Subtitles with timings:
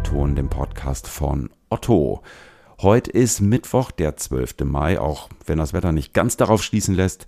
[0.00, 2.22] O-Ton, dem Podcast von Otto.
[2.80, 4.64] Heute ist Mittwoch, der 12.
[4.64, 7.26] Mai, auch wenn das Wetter nicht ganz darauf schließen lässt.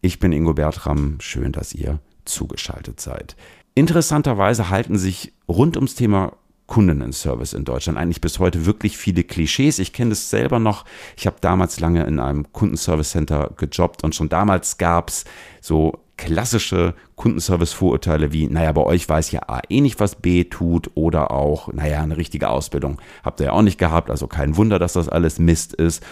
[0.00, 3.34] Ich bin Ingo Bertram, schön, dass ihr zugeschaltet seid.
[3.74, 6.34] Interessanterweise halten sich rund ums Thema
[6.68, 9.80] Kundenservice in Deutschland eigentlich bis heute wirklich viele Klischees.
[9.80, 10.84] Ich kenne das selber noch.
[11.16, 15.24] Ich habe damals lange in einem Kundenservice Center gejobbt und schon damals gab es
[15.60, 20.90] so klassische Kundenservice-Vorurteile wie, naja, bei euch weiß ja A eh nicht, was B tut
[20.94, 24.78] oder auch, naja, eine richtige Ausbildung habt ihr ja auch nicht gehabt, also kein Wunder,
[24.78, 26.02] dass das alles Mist ist.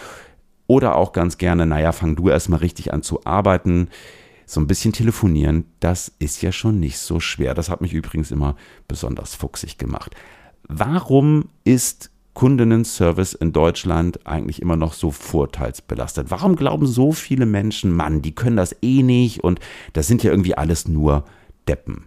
[0.67, 3.89] Oder auch ganz gerne, naja, fang du erstmal richtig an zu arbeiten.
[4.47, 7.55] So ein bisschen telefonieren, das ist ja schon nicht so schwer.
[7.55, 8.57] Das hat mich übrigens immer
[8.89, 10.15] besonders fuchsig gemacht.
[10.69, 16.31] Warum ist Kundinnenservice in Deutschland eigentlich immer noch so vorteilsbelastet?
[16.31, 19.61] Warum glauben so viele Menschen, Mann, die können das eh nicht und
[19.93, 21.25] das sind ja irgendwie alles nur
[21.69, 22.07] Deppen?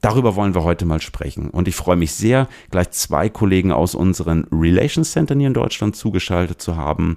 [0.00, 1.48] Darüber wollen wir heute mal sprechen.
[1.48, 5.96] Und ich freue mich sehr, gleich zwei Kollegen aus unseren Relations Centern hier in Deutschland
[5.96, 7.16] zugeschaltet zu haben.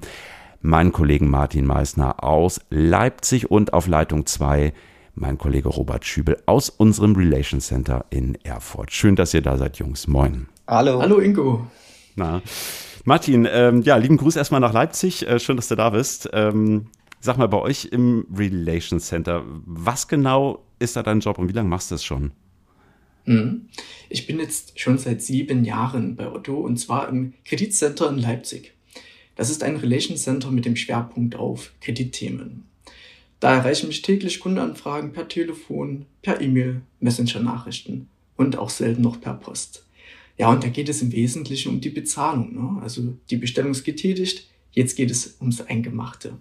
[0.62, 4.74] Meinen Kollegen Martin Meissner aus Leipzig und auf Leitung 2
[5.16, 8.92] mein Kollege Robert Schübel aus unserem Relations Center in Erfurt.
[8.92, 10.08] Schön, dass ihr da seid, Jungs.
[10.08, 10.48] Moin.
[10.68, 11.02] Hallo.
[11.02, 11.68] Hallo Ingo.
[12.18, 12.42] Na.
[13.06, 15.26] Martin, ähm, ja, lieben Gruß erstmal nach Leipzig.
[15.28, 16.30] Äh, schön, dass du da bist.
[16.34, 16.88] Ähm,
[17.22, 21.54] sag mal, bei euch im Relations Center, was genau ist da dein Job und wie
[21.54, 22.32] lange machst du das schon?
[23.26, 23.70] Mhm.
[24.10, 28.74] Ich bin jetzt schon seit sieben Jahren bei Otto und zwar im Kreditcenter in Leipzig.
[29.36, 32.66] Das ist ein Relations Center mit dem Schwerpunkt auf Kreditthemen.
[33.40, 39.36] Da erreichen mich täglich Kundenanfragen per Telefon, per E-Mail, Messenger-Nachrichten und auch selten noch per
[39.36, 39.87] Post.
[40.38, 42.54] Ja, und da geht es im Wesentlichen um die Bezahlung.
[42.54, 42.82] Ne?
[42.82, 46.38] Also die Bestellung ist getätigt, jetzt geht es ums Eingemachte.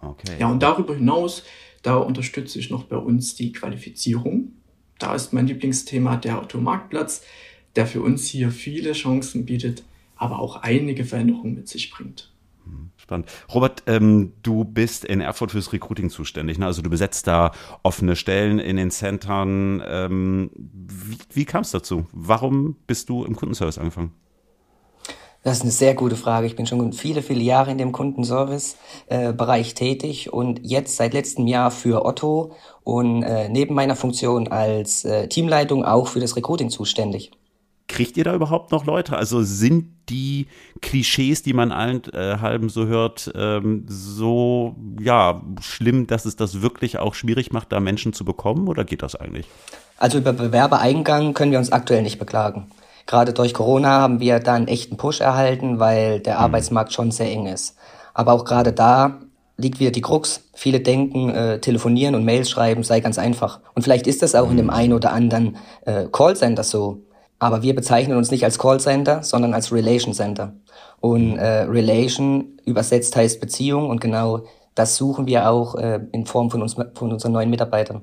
[0.00, 0.36] Okay.
[0.38, 1.44] Ja, und darüber hinaus,
[1.82, 4.52] da unterstütze ich noch bei uns die Qualifizierung.
[4.98, 7.22] Da ist mein Lieblingsthema der Automarktplatz,
[7.76, 9.84] der für uns hier viele Chancen bietet,
[10.16, 12.32] aber auch einige Veränderungen mit sich bringt.
[12.96, 13.28] Spannend.
[13.54, 16.58] Robert, ähm, du bist in Erfurt fürs Recruiting zuständig.
[16.58, 16.66] Ne?
[16.66, 19.82] Also du besetzt da offene Stellen in den Centern.
[19.86, 22.06] Ähm, wie, wie kam es dazu?
[22.12, 24.12] Warum bist du im Kundenservice angefangen?
[25.46, 26.48] Das ist eine sehr gute Frage.
[26.48, 31.46] Ich bin schon viele, viele Jahre in dem Kundenservice-Bereich äh, tätig und jetzt seit letztem
[31.46, 32.50] Jahr für Otto
[32.82, 37.30] und äh, neben meiner Funktion als äh, Teamleitung auch für das Recruiting zuständig.
[37.96, 39.16] Kriegt ihr da überhaupt noch Leute?
[39.16, 40.48] Also sind die
[40.82, 46.60] Klischees, die man allen äh, halben so hört, ähm, so ja schlimm, dass es das
[46.60, 48.68] wirklich auch schwierig macht, da Menschen zu bekommen?
[48.68, 49.46] Oder geht das eigentlich?
[49.98, 52.66] Also über Bewerbereingang können wir uns aktuell nicht beklagen.
[53.06, 56.40] Gerade durch Corona haben wir da einen echten Push erhalten, weil der mhm.
[56.40, 57.76] Arbeitsmarkt schon sehr eng ist.
[58.12, 59.20] Aber auch gerade da
[59.56, 60.42] liegt wieder die Krux.
[60.52, 63.60] Viele denken, äh, telefonieren und Mails schreiben sei ganz einfach.
[63.74, 64.70] Und vielleicht ist das auch in dem mhm.
[64.72, 65.56] einen oder anderen
[65.86, 67.02] äh, Callcenter so.
[67.38, 70.54] Aber wir bezeichnen uns nicht als Callcenter, sondern als Relation Center.
[71.00, 71.38] Und mhm.
[71.38, 76.62] äh, Relation übersetzt heißt Beziehung und genau das suchen wir auch äh, in Form von,
[76.62, 78.02] uns, von unseren neuen Mitarbeitern.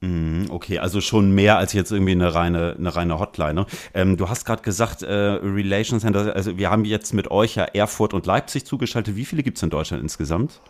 [0.00, 3.54] Mhm, okay, also schon mehr als jetzt irgendwie eine reine, eine reine Hotline.
[3.54, 3.66] Ne?
[3.92, 7.64] Ähm, du hast gerade gesagt, äh, Relation Center, also wir haben jetzt mit euch ja
[7.64, 9.16] Erfurt und Leipzig zugeschaltet.
[9.16, 10.60] Wie viele gibt es in Deutschland insgesamt?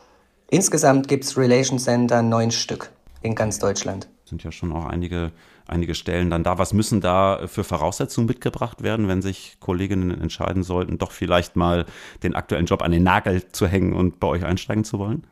[0.48, 2.90] Insgesamt gibt es Relation Center neun Stück
[3.22, 4.08] in ganz Deutschland.
[4.24, 5.30] Sind ja schon auch einige
[5.70, 6.58] einige Stellen dann da.
[6.58, 11.86] Was müssen da für Voraussetzungen mitgebracht werden, wenn sich Kolleginnen entscheiden sollten, doch vielleicht mal
[12.22, 15.24] den aktuellen Job an den Nagel zu hängen und bei euch einsteigen zu wollen?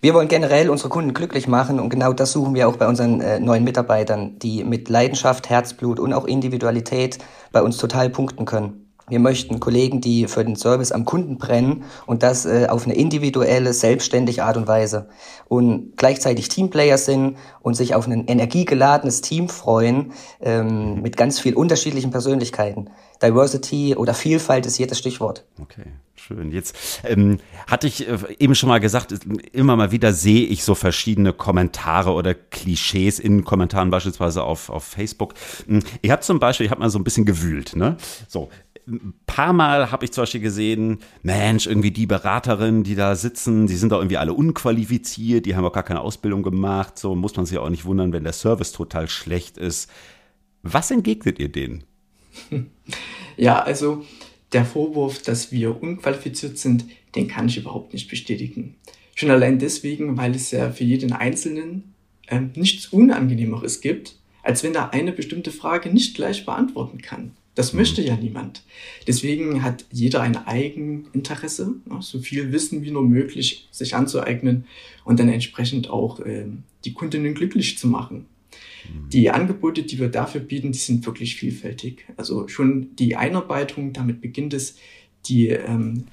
[0.00, 3.20] Wir wollen generell unsere Kunden glücklich machen und genau das suchen wir auch bei unseren
[3.20, 7.18] äh, neuen Mitarbeitern, die mit Leidenschaft, Herzblut und auch Individualität
[7.52, 8.81] bei uns total punkten können.
[9.08, 12.94] Wir möchten Kollegen, die für den Service am Kunden brennen und das äh, auf eine
[12.94, 15.08] individuelle, selbstständige Art und Weise
[15.48, 21.54] und gleichzeitig Teamplayer sind und sich auf ein energiegeladenes Team freuen ähm, mit ganz viel
[21.54, 22.88] unterschiedlichen Persönlichkeiten.
[23.22, 25.44] Diversity oder Vielfalt ist hier das Stichwort.
[25.60, 25.84] Okay,
[26.16, 26.50] schön.
[26.50, 26.74] Jetzt
[27.04, 29.14] ähm, hatte ich äh, eben schon mal gesagt,
[29.52, 34.84] immer mal wieder sehe ich so verschiedene Kommentare oder Klischees in Kommentaren beispielsweise auf, auf
[34.84, 35.34] Facebook.
[35.66, 37.96] Hm, ich habe zum Beispiel, ich habe mal so ein bisschen gewühlt, ne?
[38.26, 38.48] So,
[38.86, 43.66] ein paar Mal habe ich zum Beispiel gesehen, Mensch, irgendwie die Beraterinnen, die da sitzen,
[43.66, 47.36] die sind doch irgendwie alle unqualifiziert, die haben auch gar keine Ausbildung gemacht, so muss
[47.36, 49.88] man sich auch nicht wundern, wenn der Service total schlecht ist.
[50.62, 51.84] Was entgegnet ihr denen?
[53.38, 54.04] Ja, also
[54.52, 58.76] der Vorwurf, dass wir unqualifiziert sind, den kann ich überhaupt nicht bestätigen.
[59.14, 61.94] Schon allein deswegen, weil es ja für jeden Einzelnen
[62.26, 67.32] äh, nichts Unangenehmeres gibt, als wenn er eine bestimmte Frage nicht gleich beantworten kann.
[67.54, 67.80] Das mhm.
[67.80, 68.64] möchte ja niemand.
[69.06, 74.64] Deswegen hat jeder ein Eigeninteresse, so viel Wissen wie nur möglich sich anzueignen
[75.04, 76.46] und dann entsprechend auch äh,
[76.84, 78.26] die Kundinnen glücklich zu machen.
[79.12, 82.04] Die Angebote, die wir dafür bieten, die sind wirklich vielfältig.
[82.16, 84.76] Also schon die Einarbeitung, damit beginnt es,
[85.26, 86.04] die, ähm,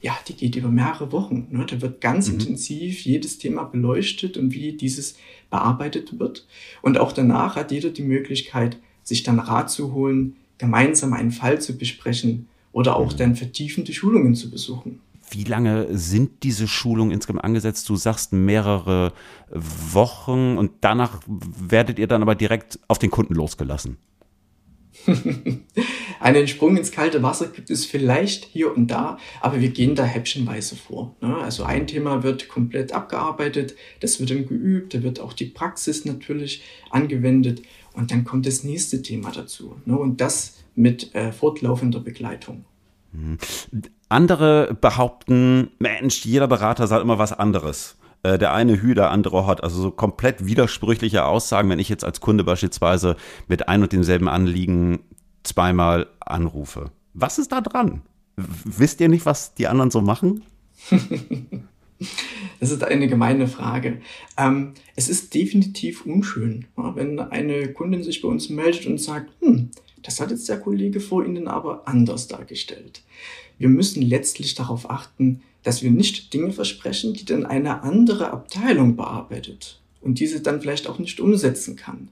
[0.00, 1.48] ja, die geht über mehrere Wochen.
[1.50, 1.66] Ne?
[1.68, 2.34] Da wird ganz mhm.
[2.34, 5.16] intensiv jedes Thema beleuchtet und wie dieses
[5.50, 6.46] bearbeitet wird.
[6.82, 11.60] Und auch danach hat jeder die Möglichkeit, sich dann Rat zu holen, gemeinsam einen Fall
[11.60, 13.16] zu besprechen oder auch mhm.
[13.16, 15.00] dann vertiefende Schulungen zu besuchen.
[15.30, 17.88] Wie lange sind diese Schulungen insgesamt angesetzt?
[17.88, 19.12] Du sagst mehrere
[19.50, 23.96] Wochen und danach werdet ihr dann aber direkt auf den Kunden losgelassen.
[26.20, 30.04] Einen Sprung ins kalte Wasser gibt es vielleicht hier und da, aber wir gehen da
[30.04, 31.14] häppchenweise vor.
[31.20, 31.36] Ne?
[31.36, 36.04] Also ein Thema wird komplett abgearbeitet, das wird dann geübt, da wird auch die Praxis
[36.04, 37.62] natürlich angewendet
[37.96, 39.76] und dann kommt das nächste Thema dazu.
[39.84, 39.96] Ne?
[39.96, 42.64] Und das mit äh, fortlaufender Begleitung.
[43.12, 43.38] Mhm.
[44.08, 47.96] Andere behaupten, Mensch, jeder Berater sagt immer was anderes.
[48.22, 49.62] Äh, der eine Hü, der andere Hot.
[49.62, 53.16] Also so komplett widersprüchliche Aussagen, wenn ich jetzt als Kunde beispielsweise
[53.48, 55.00] mit ein und demselben Anliegen
[55.42, 56.90] zweimal anrufe.
[57.14, 58.02] Was ist da dran?
[58.36, 60.44] Wisst ihr nicht, was die anderen so machen?
[62.60, 64.00] Das ist eine gemeine Frage.
[64.36, 69.70] Ähm, es ist definitiv unschön, wenn eine Kundin sich bei uns meldet und sagt, hm,
[70.02, 73.02] das hat jetzt der Kollege vor Ihnen aber anders dargestellt.
[73.58, 78.96] Wir müssen letztlich darauf achten, dass wir nicht Dinge versprechen, die dann eine andere Abteilung
[78.96, 82.08] bearbeitet und diese dann vielleicht auch nicht umsetzen kann.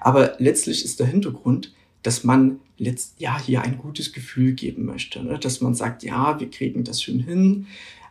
[0.00, 5.22] Aber letztlich ist der Hintergrund, dass man letzt, ja hier ein gutes Gefühl geben möchte,
[5.22, 5.38] ne?
[5.38, 7.66] dass man sagt, ja, wir kriegen das schon hin,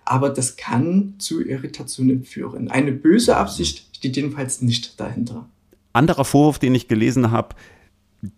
[0.05, 2.69] aber das kann zu Irritationen führen.
[2.69, 5.47] Eine böse Absicht steht jedenfalls nicht dahinter.
[5.93, 7.55] Anderer Vorwurf, den ich gelesen habe,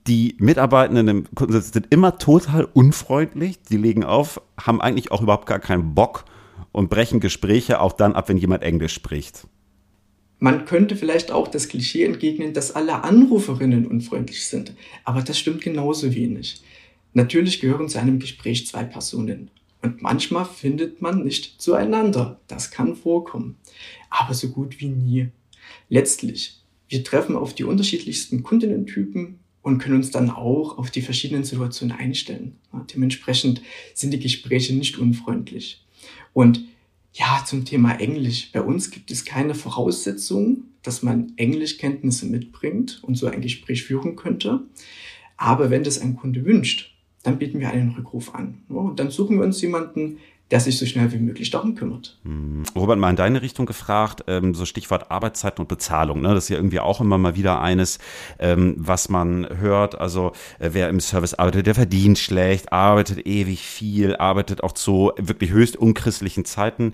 [0.08, 5.46] die Mitarbeitenden im Kundensitz sind immer total unfreundlich, die legen auf, haben eigentlich auch überhaupt
[5.46, 6.26] gar keinen Bock
[6.72, 9.48] und brechen Gespräche auch dann ab, wenn jemand Englisch spricht.
[10.40, 14.74] Man könnte vielleicht auch das Klischee entgegnen, dass alle Anruferinnen unfreundlich sind,
[15.04, 16.62] aber das stimmt genauso wenig.
[17.14, 19.50] Natürlich gehören zu einem Gespräch zwei Personen
[19.86, 22.42] und manchmal findet man nicht zueinander.
[22.48, 23.58] Das kann vorkommen,
[24.10, 25.30] aber so gut wie nie.
[25.90, 31.44] Letztlich, wir treffen auf die unterschiedlichsten Kundinnentypen und können uns dann auch auf die verschiedenen
[31.44, 32.58] Situationen einstellen.
[32.94, 33.62] dementsprechend
[33.94, 35.86] sind die Gespräche nicht unfreundlich.
[36.34, 36.64] Und
[37.14, 38.52] ja, zum Thema Englisch.
[38.52, 44.16] Bei uns gibt es keine Voraussetzung, dass man Englischkenntnisse mitbringt und so ein Gespräch führen
[44.16, 44.64] könnte.
[45.38, 46.95] Aber wenn das ein Kunde wünscht,
[47.26, 48.60] dann bieten wir einen Rückruf an.
[48.70, 50.18] Und dann suchen wir uns jemanden,
[50.52, 52.20] der sich so schnell wie möglich darum kümmert.
[52.24, 52.64] Hm.
[52.76, 56.22] Robert, mal in deine Richtung gefragt, ähm, so Stichwort Arbeitszeit und Bezahlung.
[56.22, 56.36] Ne?
[56.36, 57.98] Das ist ja irgendwie auch immer mal wieder eines,
[58.38, 60.00] ähm, was man hört.
[60.00, 65.14] Also äh, wer im Service arbeitet, der verdient schlecht, arbeitet ewig viel, arbeitet auch zu
[65.18, 66.94] wirklich höchst unchristlichen Zeiten.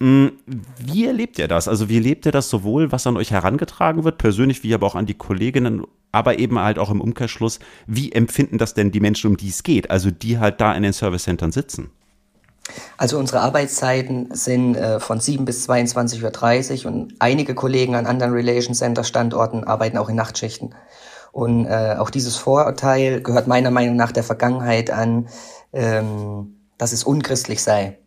[0.00, 0.32] Hm,
[0.78, 1.66] wie erlebt ihr das?
[1.66, 4.94] Also wie erlebt ihr das sowohl, was an euch herangetragen wird, persönlich wie aber auch
[4.94, 5.82] an die Kolleginnen,
[6.12, 7.58] aber eben halt auch im Umkehrschluss,
[7.88, 10.84] wie empfinden das denn die Menschen, um die es geht, also die halt da in
[10.84, 11.90] den Service Centern sitzen?
[12.96, 18.32] Also unsere Arbeitszeiten sind äh, von 7 bis 22.30 Uhr und einige Kollegen an anderen
[18.32, 20.74] Relation Center Standorten arbeiten auch in Nachtschichten.
[21.32, 25.28] Und äh, auch dieses Vorurteil gehört meiner Meinung nach der Vergangenheit an,
[25.72, 27.98] ähm, dass es unchristlich sei.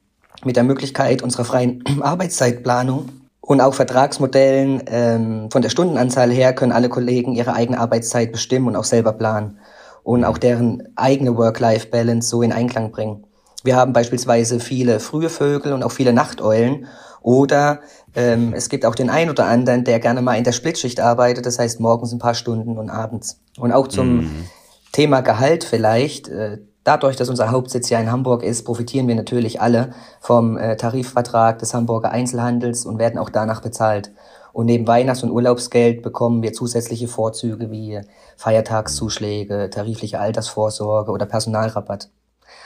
[0.44, 3.10] Mit der Möglichkeit unserer freien Arbeitszeitplanung
[3.42, 8.68] und auch Vertragsmodellen ähm, von der Stundenanzahl her können alle Kollegen ihre eigene Arbeitszeit bestimmen
[8.68, 9.60] und auch selber planen
[10.04, 13.25] und auch deren eigene Work-Life-Balance so in Einklang bringen.
[13.66, 16.88] Wir haben beispielsweise viele frühe Vögel und auch viele Nachteulen.
[17.22, 17.80] Oder
[18.14, 21.48] ähm, es gibt auch den einen oder anderen, der gerne mal in der Splitschicht arbeitet,
[21.48, 23.40] das heißt morgens ein paar Stunden und abends.
[23.58, 24.46] Und auch zum mhm.
[24.92, 26.28] Thema Gehalt vielleicht.
[26.28, 30.78] Äh, dadurch, dass unser Hauptsitz ja in Hamburg ist, profitieren wir natürlich alle vom äh,
[30.78, 34.12] Tarifvertrag des Hamburger Einzelhandels und werden auch danach bezahlt.
[34.54, 38.00] Und neben Weihnachts- und Urlaubsgeld bekommen wir zusätzliche Vorzüge wie
[38.38, 42.10] Feiertagszuschläge, tarifliche Altersvorsorge oder Personalrabatt.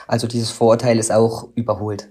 [0.06, 2.08] Also dieses Vorurteil ist auch überholt.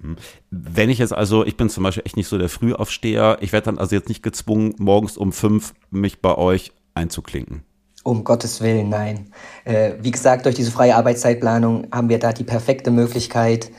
[0.00, 0.16] Hm.
[0.50, 3.66] Wenn ich jetzt also, ich bin zum Beispiel echt nicht so der Frühaufsteher, ich werde
[3.66, 7.64] dann also jetzt nicht gezwungen, morgens um fünf mich bei euch einzuklinken.
[8.02, 9.30] Um Gottes Willen, nein.
[9.64, 13.70] Äh, wie gesagt, durch diese freie Arbeitszeitplanung haben wir da die perfekte Möglichkeit,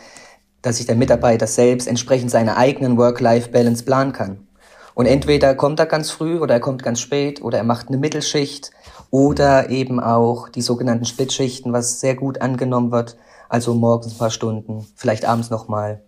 [0.63, 4.47] dass sich der Mitarbeiter selbst entsprechend seiner eigenen Work-Life-Balance planen kann.
[4.95, 7.97] Und entweder kommt er ganz früh oder er kommt ganz spät oder er macht eine
[7.97, 8.71] Mittelschicht
[9.15, 13.15] oder eben auch die sogenannten Splitschichten, was sehr gut angenommen wird.
[13.47, 16.03] Also morgens ein paar Stunden, vielleicht abends nochmal.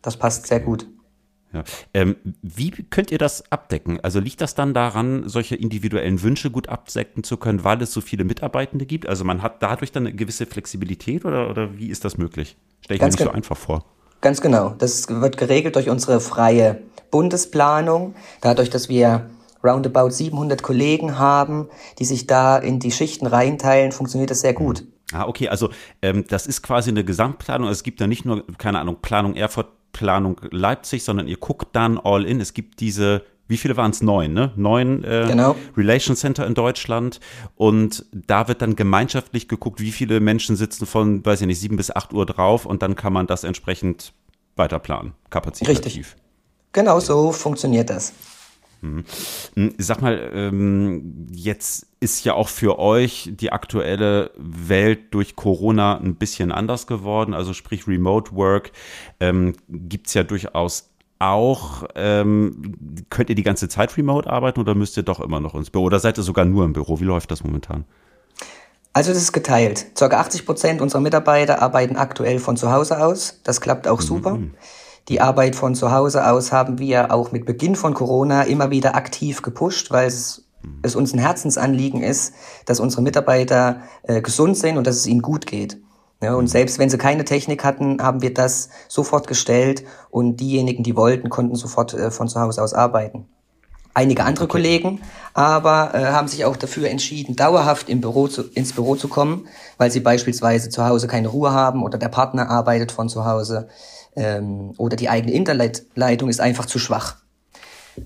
[0.00, 0.86] Das passt sehr gut.
[1.52, 1.62] Ja.
[1.92, 4.00] Ähm, wie könnt ihr das abdecken?
[4.00, 8.00] Also liegt das dann daran, solche individuellen Wünsche gut abdecken zu können, weil es so
[8.00, 9.06] viele Mitarbeitende gibt?
[9.06, 12.56] Also man hat dadurch dann eine gewisse Flexibilität oder, oder wie ist das möglich?
[12.80, 13.84] Stelle ich Ganz mir nicht so einfach vor.
[14.22, 14.70] Ganz genau.
[14.70, 18.14] Das wird geregelt durch unsere freie Bundesplanung.
[18.40, 19.28] Dadurch, dass wir
[19.64, 24.84] roundabout 700 Kollegen haben, die sich da in die Schichten reinteilen, funktioniert das sehr gut.
[25.12, 27.68] Ah, okay, also ähm, das ist quasi eine Gesamtplanung.
[27.68, 31.98] Es gibt da nicht nur, keine Ahnung, Planung Erfurt, Planung Leipzig, sondern ihr guckt dann
[31.98, 32.40] all in.
[32.40, 34.00] Es gibt diese wie viele waren es?
[34.02, 34.50] Neun, ne?
[34.56, 35.56] Neun äh, genau.
[35.76, 37.20] Relation Center in Deutschland.
[37.56, 41.76] Und da wird dann gemeinschaftlich geguckt, wie viele Menschen sitzen von, weiß ich nicht, sieben
[41.76, 44.14] bis acht Uhr drauf und dann kann man das entsprechend
[44.56, 45.84] weiter planen, kapazitativ.
[45.84, 46.16] Richtig.
[46.72, 48.14] Genau so funktioniert das.
[48.82, 49.04] Mhm.
[49.54, 55.98] Hm, sag mal, ähm, jetzt ist ja auch für euch die aktuelle Welt durch Corona
[55.98, 57.32] ein bisschen anders geworden.
[57.32, 58.72] Also sprich Remote Work
[59.20, 62.74] ähm, gibt es ja durchaus auch, ähm,
[63.08, 65.84] könnt ihr die ganze Zeit remote arbeiten oder müsst ihr doch immer noch ins Büro?
[65.84, 66.98] Oder seid ihr sogar nur im Büro?
[66.98, 67.84] Wie läuft das momentan?
[68.92, 69.86] Also das ist geteilt.
[69.96, 73.40] Circa 80 Prozent unserer Mitarbeiter arbeiten aktuell von zu Hause aus.
[73.44, 74.54] Das klappt auch mhm.
[75.08, 78.94] Die Arbeit von zu Hause aus haben wir auch mit Beginn von Corona immer wieder
[78.94, 80.78] aktiv gepusht, weil es, mhm.
[80.82, 82.34] es uns ein Herzensanliegen ist,
[82.66, 85.78] dass unsere Mitarbeiter äh, gesund sind und dass es ihnen gut geht.
[86.22, 90.84] Ja, und selbst wenn sie keine Technik hatten, haben wir das sofort gestellt und diejenigen,
[90.84, 93.26] die wollten, konnten sofort äh, von zu Hause aus arbeiten.
[93.94, 94.52] Einige andere okay.
[94.52, 95.00] Kollegen
[95.34, 99.46] aber äh, haben sich auch dafür entschieden, dauerhaft im Büro zu, ins Büro zu kommen,
[99.78, 103.68] weil sie beispielsweise zu Hause keine Ruhe haben oder der Partner arbeitet von zu Hause
[104.16, 107.16] ähm, oder die eigene Internetleitung ist einfach zu schwach.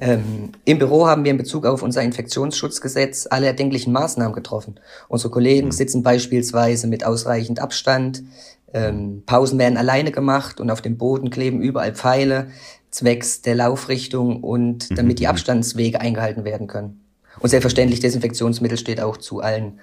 [0.01, 4.81] Ähm, Im Büro haben wir in Bezug auf unser Infektionsschutzgesetz alle erdenklichen Maßnahmen getroffen.
[5.09, 5.73] Unsere Kollegen mhm.
[5.73, 8.25] sitzen beispielsweise mit ausreichend Abstand,
[8.73, 12.49] ähm, Pausen werden alleine gemacht und auf dem Boden kleben überall Pfeile
[12.91, 14.95] zwecks der Laufrichtung und mhm.
[14.95, 17.01] damit die Abstandswege eingehalten werden können.
[17.41, 19.81] Und selbstverständlich Desinfektionsmittel steht auch zu allen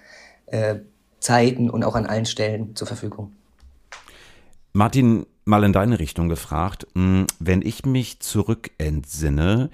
[0.47, 0.75] äh,
[1.19, 3.31] Zeiten und auch an allen Stellen zur Verfügung.
[4.73, 6.87] Martin, mal in deine Richtung gefragt.
[6.95, 9.69] Hm, wenn ich mich zurückentsinne,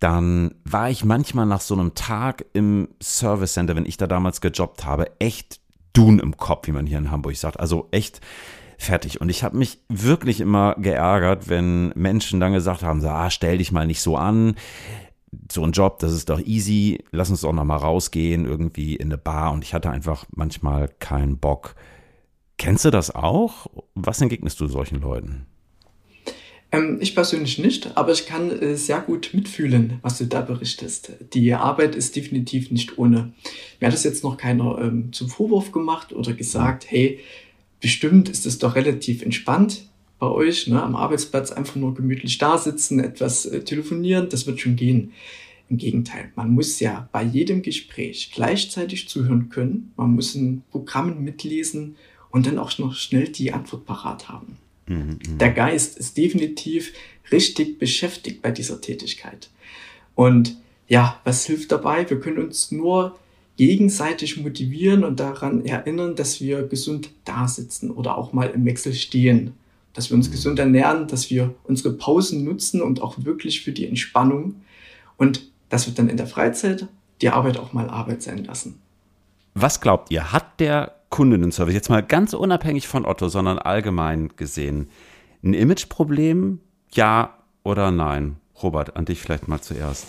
[0.00, 4.40] dann war ich manchmal nach so einem Tag im Service Center, wenn ich da damals
[4.40, 5.60] gejobbt habe, echt
[5.92, 7.60] Dun im Kopf, wie man hier in Hamburg sagt.
[7.60, 8.20] Also echt
[8.78, 9.20] fertig.
[9.20, 13.58] Und ich habe mich wirklich immer geärgert, wenn Menschen dann gesagt haben, so, ah, stell
[13.58, 14.54] dich mal nicht so an.
[15.52, 17.04] So ein Job, das ist doch easy.
[17.10, 19.52] Lass uns doch noch mal rausgehen, irgendwie in eine Bar.
[19.52, 21.74] Und ich hatte einfach manchmal keinen Bock,
[22.60, 23.68] Kennst du das auch?
[23.94, 25.46] Was entgegnest du solchen Leuten?
[26.70, 31.12] Ähm, ich persönlich nicht, aber ich kann äh, sehr gut mitfühlen, was du da berichtest.
[31.32, 33.32] Die Arbeit ist definitiv nicht ohne.
[33.80, 37.20] Mir hat das jetzt noch keiner ähm, zum Vorwurf gemacht oder gesagt, hey,
[37.80, 39.86] bestimmt ist es doch relativ entspannt
[40.18, 44.60] bei euch, ne, am Arbeitsplatz einfach nur gemütlich da sitzen, etwas äh, telefonieren, das wird
[44.60, 45.12] schon gehen.
[45.70, 51.24] Im Gegenteil, man muss ja bei jedem Gespräch gleichzeitig zuhören können, man muss in Programmen
[51.24, 51.96] mitlesen
[52.30, 54.56] und dann auch noch schnell die Antwort parat haben.
[54.86, 56.92] Mhm, mhm, Der Geist ist definitiv
[57.30, 59.50] richtig beschäftigt bei dieser Tätigkeit.
[60.14, 60.56] Und
[60.88, 62.08] ja, was hilft dabei?
[62.08, 63.18] Wir können uns nur
[63.56, 68.94] gegenseitig motivieren und daran erinnern, dass wir gesund da sitzen oder auch mal im Wechsel
[68.94, 69.54] stehen.
[69.92, 70.32] Dass wir uns mhm.
[70.32, 74.56] gesund ernähren, dass wir unsere Pausen nutzen und auch wirklich für die Entspannung.
[75.16, 76.88] Und dass wir dann in der Freizeit
[77.20, 78.80] die Arbeit auch mal Arbeit sein lassen.
[79.54, 84.88] Was glaubt ihr, hat der Kundinnenservice, jetzt mal ganz unabhängig von Otto, sondern allgemein gesehen,
[85.42, 86.60] ein Imageproblem?
[86.92, 88.36] Ja oder nein?
[88.62, 90.06] Robert, an dich vielleicht mal zuerst.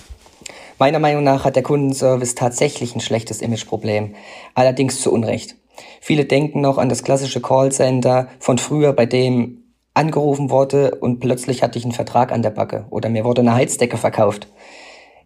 [0.77, 4.15] Meiner Meinung nach hat der Kundenservice tatsächlich ein schlechtes Imageproblem,
[4.55, 5.55] allerdings zu Unrecht.
[6.00, 11.63] Viele denken noch an das klassische Callcenter von früher, bei dem angerufen wurde und plötzlich
[11.63, 14.48] hatte ich einen Vertrag an der Backe oder mir wurde eine Heizdecke verkauft.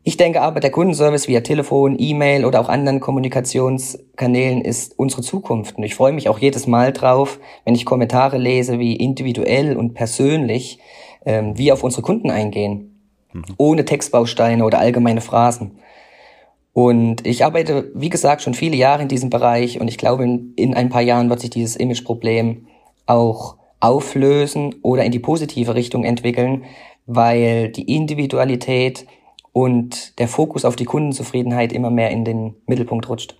[0.08, 5.80] Ich denke aber, der Kundenservice via Telefon, E-Mail oder auch anderen Kommunikationskanälen ist unsere Zukunft.
[5.80, 9.96] Und ich freue mich auch jedes Mal drauf, wenn ich Kommentare lese, wie individuell und
[9.96, 10.78] persönlich
[11.26, 13.02] ähm, wir auf unsere Kunden eingehen.
[13.34, 13.44] Mhm.
[13.58, 15.80] Ohne Textbausteine oder allgemeine Phrasen.
[16.72, 20.54] Und ich arbeite, wie gesagt, schon viele Jahre in diesem Bereich und ich glaube, in,
[20.56, 22.68] in ein paar Jahren wird sich dieses Imageproblem
[23.08, 26.66] auch auflösen oder in die positive Richtung entwickeln,
[27.08, 29.08] weil die Individualität
[29.56, 33.38] und der Fokus auf die Kundenzufriedenheit immer mehr in den Mittelpunkt rutscht.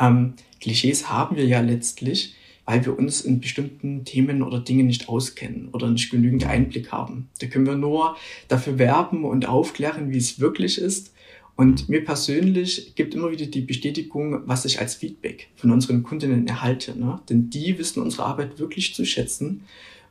[0.00, 5.10] Ähm, Klischees haben wir ja letztlich, weil wir uns in bestimmten Themen oder Dingen nicht
[5.10, 7.28] auskennen oder nicht genügend Einblick haben.
[7.40, 8.16] Da können wir nur
[8.48, 11.12] dafür werben und aufklären, wie es wirklich ist.
[11.56, 16.46] Und mir persönlich gibt immer wieder die Bestätigung, was ich als Feedback von unseren Kundinnen
[16.46, 16.98] erhalte.
[16.98, 17.20] Ne?
[17.28, 19.60] Denn die wissen unsere Arbeit wirklich zu schätzen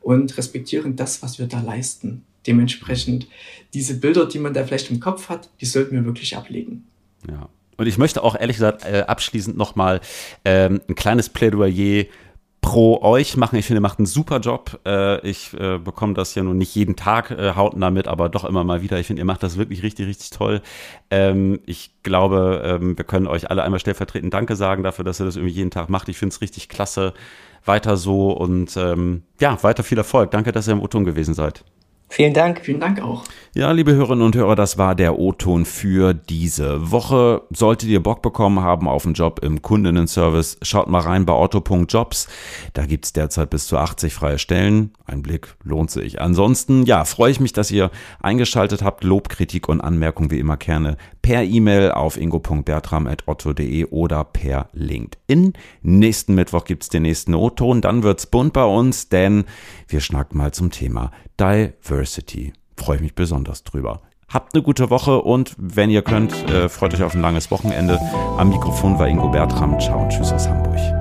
[0.00, 2.22] und respektieren das, was wir da leisten.
[2.46, 3.26] Dementsprechend
[3.74, 6.86] diese Bilder, die man da vielleicht im Kopf hat, die sollten wir wirklich ablegen.
[7.28, 7.48] Ja.
[7.76, 10.00] Und ich möchte auch ehrlich gesagt äh, abschließend nochmal
[10.44, 12.04] ähm, ein kleines Plädoyer
[12.60, 13.56] pro euch machen.
[13.56, 14.80] Ich finde, ihr macht einen super Job.
[14.84, 18.44] Äh, ich äh, bekomme das ja nun nicht jeden Tag äh, hautnah mit, aber doch
[18.44, 18.98] immer mal wieder.
[18.98, 20.60] Ich finde, ihr macht das wirklich richtig, richtig toll.
[21.10, 25.24] Ähm, ich glaube, ähm, wir können euch alle einmal stellvertretend Danke sagen dafür, dass ihr
[25.24, 26.08] das irgendwie jeden Tag macht.
[26.08, 27.14] Ich finde es richtig klasse.
[27.64, 30.30] Weiter so und ähm, ja, weiter viel Erfolg.
[30.30, 31.64] Danke, dass ihr im O-Ton gewesen seid.
[32.10, 32.60] Vielen Dank.
[32.62, 33.24] Vielen Dank auch.
[33.54, 37.42] Ja, liebe Hörerinnen und Hörer, das war der O-Ton für diese Woche.
[37.50, 42.28] Solltet ihr Bock bekommen haben auf einen Job im Kundinnenservice, schaut mal rein bei otto.jobs.
[42.72, 44.92] Da gibt's derzeit bis zu 80 freie Stellen.
[45.06, 46.20] Ein Blick lohnt sich.
[46.20, 49.04] Ansonsten, ja, freue ich mich, dass ihr eingeschaltet habt.
[49.04, 55.52] Lob, Kritik und Anmerkung wie immer gerne per E-Mail auf ingo.bertram.otto.de oder per LinkedIn.
[55.82, 57.80] Nächsten Mittwoch gibt's den nächsten O-Ton.
[57.80, 59.44] Dann wird's bunt bei uns, denn
[59.88, 62.52] wir schnacken mal zum Thema Diversity.
[62.76, 64.02] Freue ich mich besonders drüber.
[64.28, 67.98] Habt eine gute Woche und wenn ihr könnt, äh, freut euch auf ein langes Wochenende.
[68.36, 69.80] Am Mikrofon war Ingo Bertram.
[69.80, 70.97] Ciao und tschüss aus Hamburg.